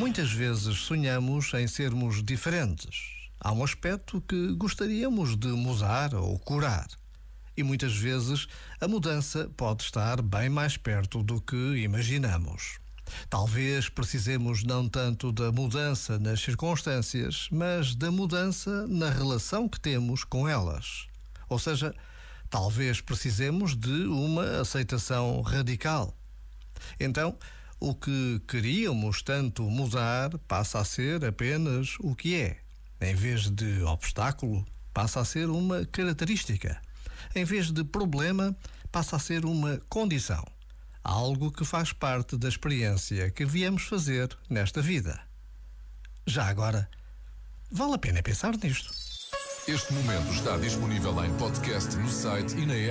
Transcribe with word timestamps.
Muitas 0.00 0.32
vezes 0.32 0.78
sonhamos 0.78 1.52
em 1.52 1.66
sermos 1.66 2.24
diferentes. 2.24 3.28
Há 3.38 3.52
um 3.52 3.62
aspecto 3.62 4.18
que 4.22 4.54
gostaríamos 4.54 5.36
de 5.36 5.48
mudar 5.48 6.14
ou 6.14 6.38
curar. 6.38 6.88
E 7.54 7.62
muitas 7.62 7.94
vezes 7.94 8.46
a 8.80 8.88
mudança 8.88 9.50
pode 9.58 9.82
estar 9.82 10.22
bem 10.22 10.48
mais 10.48 10.78
perto 10.78 11.22
do 11.22 11.38
que 11.38 11.76
imaginamos. 11.82 12.78
Talvez 13.28 13.90
precisemos 13.90 14.64
não 14.64 14.88
tanto 14.88 15.30
da 15.30 15.52
mudança 15.52 16.18
nas 16.18 16.40
circunstâncias, 16.40 17.48
mas 17.52 17.94
da 17.94 18.10
mudança 18.10 18.86
na 18.86 19.10
relação 19.10 19.68
que 19.68 19.78
temos 19.78 20.24
com 20.24 20.48
elas. 20.48 21.08
Ou 21.46 21.58
seja, 21.58 21.94
talvez 22.48 23.02
precisemos 23.02 23.76
de 23.76 24.06
uma 24.06 24.62
aceitação 24.62 25.42
radical. 25.42 26.16
Então, 26.98 27.36
o 27.80 27.94
que 27.94 28.40
queríamos 28.46 29.22
tanto 29.22 29.62
mudar 29.62 30.36
passa 30.46 30.78
a 30.78 30.84
ser 30.84 31.24
apenas 31.24 31.96
o 32.00 32.14
que 32.14 32.34
é. 32.34 32.58
Em 33.00 33.14
vez 33.14 33.48
de 33.48 33.82
obstáculo, 33.82 34.66
passa 34.92 35.20
a 35.20 35.24
ser 35.24 35.48
uma 35.48 35.86
característica. 35.86 36.80
Em 37.34 37.44
vez 37.44 37.72
de 37.72 37.82
problema, 37.82 38.54
passa 38.92 39.16
a 39.16 39.18
ser 39.18 39.46
uma 39.46 39.80
condição. 39.88 40.44
Algo 41.02 41.50
que 41.50 41.64
faz 41.64 41.92
parte 41.94 42.36
da 42.36 42.48
experiência 42.48 43.30
que 43.30 43.46
viemos 43.46 43.84
fazer 43.84 44.36
nesta 44.50 44.82
vida. 44.82 45.18
Já 46.26 46.44
agora, 46.44 46.88
vale 47.70 47.94
a 47.94 47.98
pena 47.98 48.22
pensar 48.22 48.54
nisto. 48.58 48.92
Este 49.66 49.92
momento 49.94 50.30
está 50.32 50.58
disponível 50.58 51.24
em 51.24 51.34
podcast 51.38 51.96
no 51.96 52.10
site 52.10 52.56
e 52.56 52.66
na 52.66 52.74
app. 52.74 52.88